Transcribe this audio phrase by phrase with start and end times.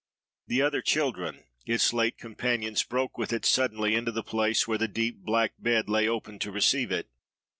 [0.47, 4.87] The other children, its late companions, broke with it, suddenly, into the place where the
[4.87, 7.07] deep black bed lay open to receive it.